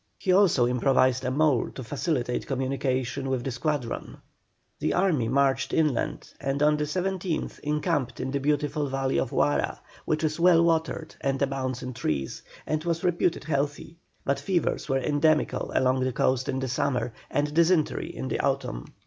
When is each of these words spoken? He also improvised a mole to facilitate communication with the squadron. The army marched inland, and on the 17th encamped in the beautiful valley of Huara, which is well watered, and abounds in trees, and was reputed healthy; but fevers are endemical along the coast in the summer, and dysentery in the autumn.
He 0.17 0.33
also 0.33 0.65
improvised 0.65 1.23
a 1.23 1.29
mole 1.29 1.69
to 1.75 1.83
facilitate 1.83 2.47
communication 2.47 3.29
with 3.29 3.43
the 3.43 3.51
squadron. 3.51 4.17
The 4.79 4.95
army 4.95 5.27
marched 5.29 5.73
inland, 5.73 6.33
and 6.41 6.63
on 6.63 6.77
the 6.77 6.85
17th 6.85 7.59
encamped 7.59 8.19
in 8.19 8.31
the 8.31 8.39
beautiful 8.39 8.87
valley 8.87 9.19
of 9.19 9.29
Huara, 9.29 9.77
which 10.05 10.23
is 10.23 10.39
well 10.39 10.63
watered, 10.63 11.13
and 11.21 11.39
abounds 11.39 11.83
in 11.83 11.93
trees, 11.93 12.41
and 12.65 12.83
was 12.83 13.03
reputed 13.03 13.43
healthy; 13.43 13.97
but 14.25 14.39
fevers 14.39 14.89
are 14.89 14.97
endemical 14.99 15.71
along 15.75 15.99
the 15.99 16.11
coast 16.13 16.49
in 16.49 16.57
the 16.61 16.67
summer, 16.67 17.13
and 17.29 17.53
dysentery 17.53 18.07
in 18.09 18.27
the 18.27 18.39
autumn. 18.39 18.87